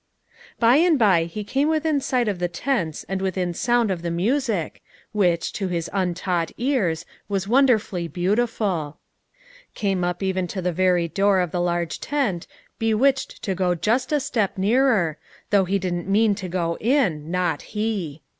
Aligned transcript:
By 0.59 0.77
and 0.77 0.97
by 0.97 1.25
he 1.25 1.43
came 1.43 1.67
within 1.67 1.99
sight 2.01 2.27
of 2.27 2.39
the 2.39 2.47
tents 2.47 3.05
and 3.07 3.21
within 3.21 3.53
sound 3.53 3.91
of 3.91 4.01
the 4.01 4.09
music, 4.09 4.81
which, 5.11 5.53
to 5.53 5.67
his 5.67 5.91
untaught 5.93 6.51
ears, 6.57 7.05
was 7.29 7.47
wonderfully 7.47 8.07
beautiful; 8.07 8.97
came 9.75 10.03
up 10.03 10.23
even 10.23 10.47
to 10.47 10.59
the 10.59 10.71
very 10.73 11.07
door 11.07 11.39
of 11.39 11.51
the 11.51 11.61
large 11.61 11.99
tent, 11.99 12.47
bewitched 12.79 13.43
to 13.43 13.53
go 13.53 13.75
just 13.75 14.11
a 14.11 14.19
step 14.19 14.57
nearer, 14.57 15.19
though 15.51 15.65
he 15.65 15.77
didn't 15.77 16.07
mean 16.07 16.33
to 16.33 16.49
go 16.49 16.79
in, 16.81 17.29
not 17.29 17.61
he. 17.61 18.23